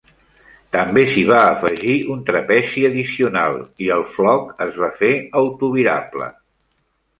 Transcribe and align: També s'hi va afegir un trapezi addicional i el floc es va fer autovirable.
També 0.75 1.01
s'hi 1.11 1.25
va 1.31 1.41
afegir 1.49 1.97
un 2.13 2.23
trapezi 2.29 2.87
addicional 2.89 3.61
i 3.89 3.93
el 3.99 4.03
floc 4.17 4.65
es 4.69 4.83
va 4.87 4.93
fer 5.05 5.15
autovirable. 5.45 6.35